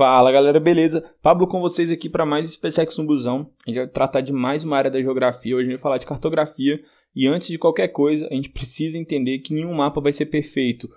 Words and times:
Fala 0.00 0.32
galera, 0.32 0.58
beleza? 0.58 1.04
Pablo 1.20 1.46
com 1.46 1.60
vocês 1.60 1.90
aqui 1.90 2.08
para 2.08 2.24
mais 2.24 2.50
SpaceX 2.50 2.96
no 2.96 3.04
Busão. 3.04 3.50
A 3.66 3.70
gente 3.70 3.80
vai 3.80 3.86
tratar 3.86 4.22
de 4.22 4.32
mais 4.32 4.64
uma 4.64 4.78
área 4.78 4.90
da 4.90 4.98
geografia. 4.98 5.54
Hoje 5.54 5.66
a 5.66 5.68
gente 5.68 5.76
vai 5.76 5.82
falar 5.82 5.98
de 5.98 6.06
cartografia. 6.06 6.82
E 7.14 7.28
antes 7.28 7.48
de 7.48 7.58
qualquer 7.58 7.88
coisa, 7.88 8.26
a 8.30 8.34
gente 8.34 8.48
precisa 8.48 8.96
entender 8.96 9.40
que 9.40 9.52
nenhum 9.52 9.74
mapa 9.74 10.00
vai 10.00 10.14
ser 10.14 10.24
perfeito. 10.24 10.88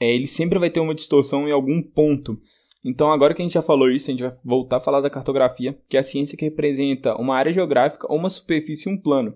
É, 0.00 0.14
ele 0.14 0.28
sempre 0.28 0.60
vai 0.60 0.70
ter 0.70 0.78
uma 0.78 0.94
distorção 0.94 1.48
em 1.48 1.50
algum 1.50 1.82
ponto. 1.82 2.38
Então, 2.84 3.10
agora 3.10 3.34
que 3.34 3.42
a 3.42 3.44
gente 3.44 3.54
já 3.54 3.62
falou 3.62 3.90
isso, 3.90 4.08
a 4.08 4.12
gente 4.12 4.22
vai 4.22 4.32
voltar 4.44 4.76
a 4.76 4.80
falar 4.80 5.00
da 5.00 5.10
cartografia, 5.10 5.76
que 5.88 5.96
é 5.96 6.00
a 6.00 6.04
ciência 6.04 6.38
que 6.38 6.44
representa 6.44 7.16
uma 7.16 7.34
área 7.34 7.52
geográfica 7.52 8.06
ou 8.08 8.16
uma 8.16 8.30
superfície 8.30 8.88
e 8.88 8.92
um 8.92 8.96
plano. 8.96 9.34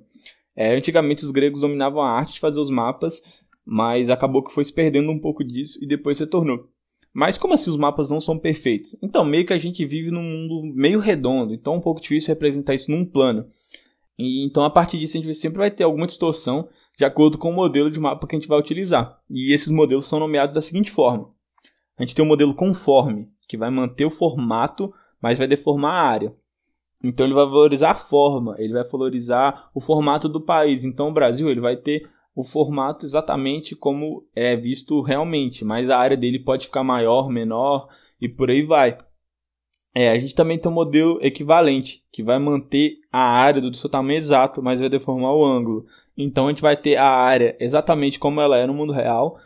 É, 0.54 0.76
antigamente, 0.76 1.24
os 1.24 1.32
gregos 1.32 1.62
dominavam 1.62 2.00
a 2.00 2.12
arte 2.12 2.34
de 2.34 2.40
fazer 2.40 2.60
os 2.60 2.70
mapas, 2.70 3.20
mas 3.66 4.08
acabou 4.08 4.44
que 4.44 4.54
foi 4.54 4.64
se 4.64 4.72
perdendo 4.72 5.10
um 5.10 5.18
pouco 5.18 5.42
disso 5.42 5.80
e 5.82 5.86
depois 5.88 6.16
se 6.16 6.28
tornou. 6.28 6.68
Mas 7.12 7.36
como 7.36 7.54
assim 7.54 7.70
os 7.70 7.76
mapas 7.76 8.08
não 8.08 8.20
são 8.20 8.38
perfeitos? 8.38 8.96
Então, 9.02 9.24
meio 9.24 9.44
que 9.44 9.52
a 9.52 9.58
gente 9.58 9.84
vive 9.84 10.10
num 10.10 10.22
mundo 10.22 10.62
meio 10.74 11.00
redondo, 11.00 11.52
então 11.52 11.74
é 11.74 11.76
um 11.76 11.80
pouco 11.80 12.00
difícil 12.00 12.28
representar 12.28 12.74
isso 12.74 12.90
num 12.90 13.04
plano. 13.04 13.46
E, 14.18 14.46
então, 14.46 14.64
a 14.64 14.70
partir 14.70 14.98
disso, 14.98 15.16
a 15.16 15.20
gente 15.20 15.34
sempre 15.34 15.58
vai 15.58 15.70
ter 15.70 15.82
alguma 15.82 16.06
distorção 16.06 16.68
de 16.96 17.04
acordo 17.04 17.38
com 17.38 17.50
o 17.50 17.54
modelo 17.54 17.90
de 17.90 17.98
mapa 17.98 18.26
que 18.26 18.36
a 18.36 18.38
gente 18.38 18.48
vai 18.48 18.58
utilizar. 18.58 19.18
E 19.28 19.52
esses 19.52 19.72
modelos 19.72 20.06
são 20.06 20.20
nomeados 20.20 20.54
da 20.54 20.60
seguinte 20.60 20.90
forma: 20.90 21.30
a 21.98 22.02
gente 22.02 22.14
tem 22.14 22.24
um 22.24 22.28
modelo 22.28 22.54
conforme, 22.54 23.28
que 23.48 23.56
vai 23.56 23.70
manter 23.70 24.04
o 24.04 24.10
formato, 24.10 24.92
mas 25.20 25.38
vai 25.38 25.46
deformar 25.46 25.92
a 25.92 26.08
área. 26.08 26.34
Então 27.02 27.26
ele 27.26 27.34
vai 27.34 27.46
valorizar 27.46 27.92
a 27.92 27.96
forma, 27.96 28.54
ele 28.58 28.74
vai 28.74 28.84
valorizar 28.84 29.70
o 29.74 29.80
formato 29.80 30.28
do 30.28 30.40
país. 30.40 30.84
Então 30.84 31.08
o 31.08 31.12
Brasil 31.12 31.48
ele 31.48 31.60
vai 31.60 31.76
ter 31.76 32.06
o 32.34 32.42
formato 32.42 33.04
exatamente 33.04 33.74
como 33.74 34.26
é 34.34 34.56
visto 34.56 35.00
realmente, 35.02 35.64
mas 35.64 35.90
a 35.90 35.98
área 35.98 36.16
dele 36.16 36.38
pode 36.38 36.66
ficar 36.66 36.84
maior, 36.84 37.28
menor 37.28 37.88
e 38.20 38.28
por 38.28 38.50
aí 38.50 38.62
vai. 38.62 38.96
É, 39.94 40.10
a 40.10 40.18
gente 40.18 40.34
também 40.34 40.58
tem 40.58 40.70
um 40.70 40.74
modelo 40.74 41.18
equivalente, 41.20 42.04
que 42.12 42.22
vai 42.22 42.38
manter 42.38 42.94
a 43.10 43.22
área 43.22 43.60
do 43.60 43.76
seu 43.76 43.90
tamanho 43.90 44.18
exato, 44.18 44.62
mas 44.62 44.78
vai 44.78 44.88
deformar 44.88 45.34
o 45.34 45.44
ângulo. 45.44 45.84
Então 46.16 46.46
a 46.46 46.50
gente 46.50 46.62
vai 46.62 46.76
ter 46.76 46.96
a 46.96 47.08
área 47.08 47.56
exatamente 47.58 48.18
como 48.18 48.40
ela 48.40 48.56
é 48.56 48.66
no 48.66 48.74
mundo 48.74 48.92
real, 48.92 49.36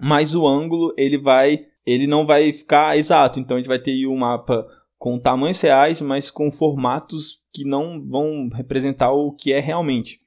mas 0.00 0.34
o 0.34 0.46
ângulo 0.46 0.92
ele 0.96 1.16
vai 1.16 1.66
ele 1.86 2.06
não 2.06 2.26
vai 2.26 2.52
ficar 2.52 2.98
exato. 2.98 3.38
Então 3.38 3.56
a 3.56 3.60
gente 3.60 3.68
vai 3.68 3.78
ter 3.78 4.06
um 4.06 4.16
mapa 4.16 4.66
com 4.98 5.18
tamanhos 5.18 5.60
reais, 5.60 6.00
mas 6.00 6.30
com 6.30 6.50
formatos 6.50 7.40
que 7.52 7.64
não 7.64 8.04
vão 8.04 8.48
representar 8.52 9.12
o 9.12 9.32
que 9.32 9.52
é 9.52 9.60
realmente. 9.60 10.18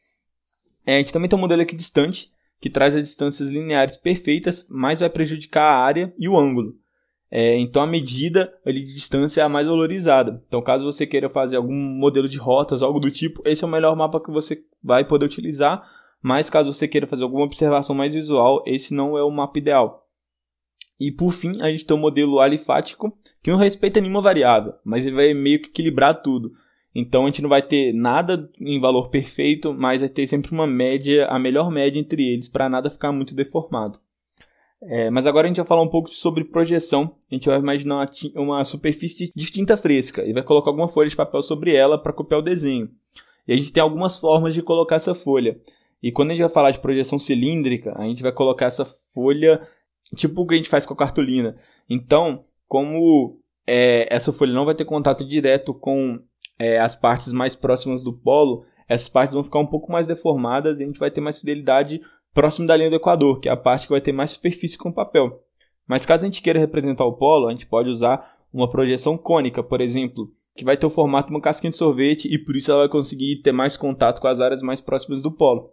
É, 0.90 0.96
a 0.96 0.98
gente 0.98 1.14
também 1.14 1.30
tem 1.30 1.38
um 1.38 1.42
modelo 1.42 1.62
equidistante, 1.62 2.32
que 2.60 2.68
traz 2.68 2.96
as 2.96 3.04
distâncias 3.04 3.48
lineares 3.48 3.96
perfeitas, 3.96 4.66
mas 4.68 5.02
vai 5.02 5.10
prejudicar 5.10 5.62
a 5.62 5.86
área 5.86 6.12
e 6.18 6.28
o 6.28 6.36
ângulo. 6.36 6.74
É, 7.30 7.56
então 7.60 7.84
a 7.84 7.86
medida 7.86 8.52
ali, 8.66 8.84
de 8.84 8.96
distância 8.96 9.42
é 9.42 9.44
a 9.44 9.50
mais 9.50 9.68
valorizada. 9.68 10.44
Então, 10.48 10.64
caso 10.64 10.84
você 10.84 11.06
queira 11.06 11.30
fazer 11.30 11.58
algum 11.58 11.76
modelo 11.76 12.28
de 12.28 12.40
rotas, 12.40 12.82
algo 12.82 13.00
do 13.00 13.12
tipo, 13.12 13.44
esse 13.46 13.64
é 13.64 13.68
o 13.68 13.70
melhor 13.70 13.96
mapa 13.96 14.20
que 14.20 14.32
você 14.32 14.64
vai 14.84 15.06
poder 15.06 15.28
utilizar. 15.28 15.88
Mas 16.24 16.50
caso 16.50 16.74
você 16.74 16.88
queira 16.88 17.06
fazer 17.06 17.22
alguma 17.22 17.46
observação 17.46 17.96
mais 17.96 18.16
visual, 18.16 18.64
esse 18.66 18.92
não 18.92 19.16
é 19.16 19.22
o 19.22 19.30
mapa 19.30 19.60
ideal. 19.60 20.08
E 21.00 21.12
por 21.12 21.32
fim, 21.32 21.62
a 21.62 21.70
gente 21.70 21.86
tem 21.86 21.96
o 21.96 22.00
modelo 22.00 22.40
alifático, 22.40 23.16
que 23.44 23.52
não 23.52 23.60
respeita 23.60 24.02
nenhuma 24.02 24.24
variável, 24.24 24.74
mas 24.84 25.06
ele 25.06 25.16
vai 25.16 25.36
meio 25.36 25.62
que 25.62 25.70
equilibrar 25.70 26.24
tudo. 26.24 26.52
Então 26.94 27.24
a 27.24 27.26
gente 27.28 27.42
não 27.42 27.50
vai 27.50 27.62
ter 27.62 27.94
nada 27.94 28.50
em 28.60 28.80
valor 28.80 29.10
perfeito, 29.10 29.74
mas 29.74 30.00
vai 30.00 30.10
ter 30.10 30.28
sempre 30.28 30.52
uma 30.52 30.66
média, 30.66 31.28
a 31.28 31.38
melhor 31.38 31.70
média 31.70 32.00
entre 32.00 32.28
eles, 32.28 32.48
para 32.48 32.70
nada 32.70 32.90
ficar 32.90 33.12
muito 33.12 33.36
deformado. 33.36 34.00
É, 34.82 35.10
mas 35.10 35.28
agora 35.28 35.46
a 35.46 35.50
gente 35.50 35.58
vai 35.58 35.66
falar 35.66 35.82
um 35.82 35.90
pouco 35.90 36.10
sobre 36.10 36.44
projeção. 36.46 37.16
A 37.30 37.36
gente 37.36 37.50
vai 37.50 37.60
imaginar 37.60 38.10
uma, 38.36 38.42
uma 38.44 38.66
superfície 38.66 39.32
de 39.36 39.52
tinta 39.52 39.76
fresca 39.76 40.26
e 40.26 40.34
vai 40.34 40.42
colocar 40.42 40.70
alguma 40.70 40.88
folha 40.88 41.10
de 41.10 41.16
papel 41.16 41.42
sobre 41.42 41.76
ela 41.76 41.98
para 41.98 42.14
copiar 42.14 42.40
o 42.40 42.44
desenho. 42.44 42.90
E 43.48 43.54
a 43.54 43.58
gente 43.58 43.74
tem 43.74 43.84
algumas 43.84 44.18
formas 44.18 44.54
de 44.54 44.62
colocar 44.62 44.96
essa 44.96 45.14
folha. 45.14 45.60
E 46.02 46.12
quando 46.12 46.30
a 46.30 46.34
gente 46.34 46.42
vai 46.42 46.50
falar 46.50 46.72
de 46.72 46.80
projeção 46.80 47.20
cilíndrica, 47.20 47.94
a 47.98 48.06
gente 48.06 48.22
vai 48.22 48.32
colocar 48.32 48.68
essa 48.68 48.86
folha 48.86 49.62
tipo 50.16 50.42
o 50.42 50.48
que 50.48 50.54
a 50.54 50.58
gente 50.58 50.70
faz 50.70 50.86
com 50.86 50.94
a 50.94 50.98
cartolina. 50.98 51.58
Então, 51.90 52.46
como 52.68 53.40
é, 53.68 54.08
essa 54.10 54.32
folha 54.32 54.54
não 54.54 54.66
vai 54.66 54.76
ter 54.76 54.86
contato 54.86 55.26
direto 55.26 55.74
com 55.74 56.20
é, 56.60 56.80
as 56.80 56.96
partes 56.96 57.32
mais 57.32 57.56
próximas 57.56 58.04
do 58.04 58.14
polo, 58.14 58.66
essas 58.88 59.08
partes 59.08 59.34
vão 59.34 59.44
ficar 59.44 59.60
um 59.60 59.66
pouco 59.66 59.92
mais 59.92 60.06
deformadas 60.06 60.80
e 60.80 60.84
a 60.84 60.86
gente 60.86 61.00
vai 61.00 61.10
ter 61.10 61.22
mais 61.22 61.40
fidelidade 61.40 62.02
próximo 62.34 62.68
da 62.68 62.76
linha 62.76 62.90
do 62.90 62.98
equador, 62.98 63.40
que 63.40 63.48
é 63.48 63.52
a 63.52 63.58
parte 63.58 63.88
que 63.88 63.94
vai 63.94 64.02
ter 64.02 64.12
mais 64.12 64.32
superfície 64.32 64.78
com 64.78 64.90
o 64.90 64.94
papel. 64.94 65.42
Mas 65.88 66.06
caso 66.06 66.24
a 66.24 66.28
gente 66.28 66.42
queira 66.42 66.60
representar 66.60 67.06
o 67.06 67.14
polo, 67.14 67.48
a 67.48 67.52
gente 67.52 67.66
pode 67.66 67.90
usar 67.90 68.38
uma 68.54 68.70
projeção 68.70 69.18
cônica, 69.18 69.64
por 69.64 69.80
exemplo, 69.80 70.30
que 70.56 70.66
vai 70.66 70.76
ter 70.76 70.86
o 70.86 70.90
formato 70.90 71.30
de 71.30 71.34
uma 71.34 71.42
casquinha 71.42 71.72
de 71.72 71.78
sorvete 71.78 72.28
e 72.32 72.38
por 72.38 72.56
isso 72.56 72.72
ela 72.72 72.82
vai 72.82 72.90
conseguir 72.90 73.42
ter 73.42 73.52
mais 73.52 73.78
contato 73.78 74.20
com 74.20 74.28
as 74.28 74.40
áreas 74.40 74.62
mais 74.62 74.82
próximas 74.82 75.22
do 75.22 75.32
polo. 75.32 75.72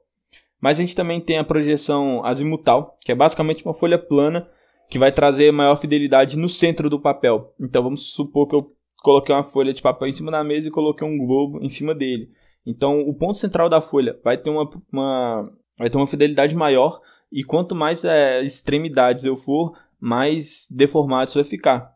Mas 0.61 0.79
a 0.79 0.83
gente 0.83 0.95
também 0.95 1.21
tem 1.21 1.39
a 1.39 1.45
projeção 1.45 2.25
azimutal, 2.25 2.97
que 3.01 3.13
é 3.13 3.15
basicamente 3.15 3.65
uma 3.65 3.75
folha 3.75 3.99
plana 3.99 4.49
que 4.89 4.99
vai 4.99 5.11
trazer 5.11 5.53
maior 5.53 5.77
fidelidade 5.77 6.37
no 6.37 6.49
centro 6.49 6.89
do 6.89 7.01
papel. 7.01 7.53
Então 7.61 7.83
vamos 7.83 8.13
supor 8.15 8.47
que 8.47 8.55
eu 8.55 8.76
coloquei 9.07 9.33
uma 9.33 9.45
folha 9.45 9.73
de 9.73 9.81
papel 9.81 10.09
em 10.09 10.13
cima 10.13 10.33
da 10.33 10.43
mesa 10.43 10.67
e 10.67 10.71
coloquei 10.71 11.07
um 11.07 11.17
globo 11.17 11.63
em 11.63 11.69
cima 11.69 11.95
dele. 11.95 12.29
Então 12.67 13.03
o 13.03 13.15
ponto 13.15 13.39
central 13.39 13.69
da 13.69 13.81
folha 13.81 14.19
vai 14.25 14.37
ter 14.37 14.51
uma, 14.51 14.69
uma 14.93 15.49
vai 15.79 15.89
ter 15.89 15.97
uma 15.97 16.09
fidelidade 16.09 16.57
maior 16.57 17.01
e 17.31 17.45
quanto 17.45 17.73
mais 17.73 18.05
é, 18.05 18.43
extremidades 18.43 19.25
eu 19.25 19.37
for, 19.37 19.79
mais 20.01 20.67
deformado 20.69 21.29
isso 21.29 21.39
vai 21.39 21.45
ficar. 21.45 21.95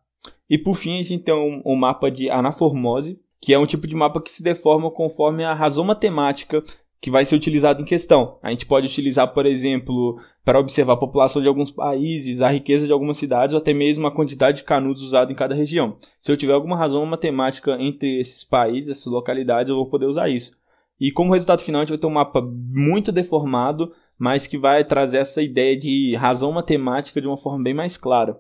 E 0.49 0.57
por 0.57 0.77
fim 0.77 1.01
a 1.01 1.03
gente 1.03 1.25
tem 1.25 1.35
um, 1.35 1.61
um 1.67 1.75
mapa 1.75 2.09
de 2.13 2.31
anaformose, 2.31 3.21
que 3.41 3.53
é 3.53 3.59
um 3.59 3.67
tipo 3.67 3.89
de 3.89 3.97
mapa 3.97 4.23
que 4.23 4.31
se 4.31 4.43
deforma 4.43 4.89
conforme 4.89 5.43
a 5.43 5.53
razão 5.53 5.85
matemática 5.85 6.63
que 7.01 7.11
vai 7.11 7.25
ser 7.25 7.35
utilizado 7.35 7.81
em 7.81 7.85
questão. 7.85 8.39
A 8.43 8.51
gente 8.51 8.67
pode 8.67 8.87
utilizar, 8.87 9.33
por 9.33 9.47
exemplo, 9.47 10.21
para 10.45 10.61
observar 10.61 10.95
a 10.95 10.99
população 10.99 11.41
de 11.41 11.49
alguns 11.49 11.71
países, 11.71 12.43
a 12.43 12.51
riqueza 12.51 12.87
de 12.87 12.93
algumas 12.93 13.17
cidades 13.17 13.55
ou 13.55 13.59
até 13.59 13.73
mesmo 13.73 14.07
a 14.07 14.15
quantidade 14.15 14.59
de 14.59 14.65
canudos 14.65 15.03
usado 15.03 15.33
em 15.33 15.35
cada 15.35 15.55
região. 15.55 15.97
Se 16.21 16.31
eu 16.31 16.37
tiver 16.37 16.53
alguma 16.53 16.77
razão 16.77 17.05
matemática 17.07 17.77
entre 17.81 18.21
esses 18.21 18.45
países, 18.45 18.91
essas 18.91 19.07
localidades, 19.07 19.71
eu 19.71 19.77
vou 19.77 19.87
poder 19.87 20.07
usar 20.07 20.29
isso. 20.29 20.59
E 21.01 21.11
como 21.11 21.33
resultado 21.33 21.63
final, 21.63 21.81
a 21.81 21.85
gente 21.85 21.91
vai 21.91 21.99
ter 21.99 22.07
um 22.07 22.11
mapa 22.11 22.43
muito 22.43 23.11
deformado, 23.11 23.93
mas 24.19 24.47
que 24.47 24.59
vai 24.59 24.85
trazer 24.85 25.19
essa 25.19 25.41
ideia 25.41 25.75
de 25.75 26.15
razão 26.17 26.53
matemática 26.53 27.19
de 27.19 27.27
uma 27.27 27.39
forma 27.39 27.65
bem 27.65 27.73
mais 27.73 27.97
clara. 27.97 28.39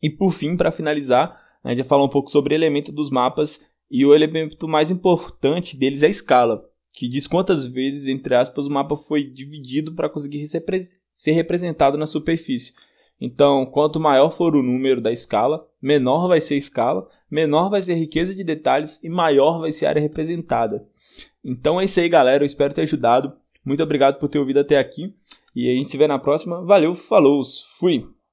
E 0.00 0.08
por 0.08 0.30
fim, 0.30 0.56
para 0.56 0.70
finalizar, 0.70 1.36
a 1.64 1.70
gente 1.70 1.78
vai 1.78 1.88
falar 1.88 2.04
um 2.04 2.08
pouco 2.08 2.30
sobre 2.30 2.54
o 2.54 2.56
elemento 2.56 2.92
dos 2.92 3.10
mapas 3.10 3.66
e 3.90 4.06
o 4.06 4.14
elemento 4.14 4.68
mais 4.68 4.92
importante 4.92 5.76
deles 5.76 6.04
é 6.04 6.06
a 6.06 6.10
escala 6.10 6.68
que 6.98 7.06
diz 7.06 7.28
quantas 7.28 7.64
vezes, 7.64 8.08
entre 8.08 8.34
aspas, 8.34 8.66
o 8.66 8.70
mapa 8.70 8.96
foi 8.96 9.22
dividido 9.22 9.94
para 9.94 10.08
conseguir 10.08 10.44
ser 10.48 11.30
representado 11.30 11.96
na 11.96 12.08
superfície. 12.08 12.74
Então, 13.20 13.64
quanto 13.66 14.00
maior 14.00 14.30
for 14.30 14.56
o 14.56 14.64
número 14.64 15.00
da 15.00 15.12
escala, 15.12 15.64
menor 15.80 16.26
vai 16.26 16.40
ser 16.40 16.54
a 16.54 16.58
escala, 16.58 17.08
menor 17.30 17.70
vai 17.70 17.80
ser 17.82 17.92
a 17.92 17.96
riqueza 17.96 18.34
de 18.34 18.42
detalhes 18.42 19.00
e 19.04 19.08
maior 19.08 19.60
vai 19.60 19.70
ser 19.70 19.86
a 19.86 19.90
área 19.90 20.02
representada. 20.02 20.84
Então 21.44 21.80
é 21.80 21.84
isso 21.84 22.00
aí, 22.00 22.08
galera. 22.08 22.42
Eu 22.42 22.48
espero 22.48 22.74
ter 22.74 22.82
ajudado. 22.82 23.32
Muito 23.64 23.80
obrigado 23.80 24.18
por 24.18 24.28
ter 24.28 24.40
ouvido 24.40 24.58
até 24.58 24.76
aqui. 24.76 25.14
E 25.54 25.70
a 25.70 25.74
gente 25.74 25.92
se 25.92 25.96
vê 25.96 26.08
na 26.08 26.18
próxima. 26.18 26.64
Valeu, 26.64 26.94
falou, 26.94 27.42
fui! 27.78 28.08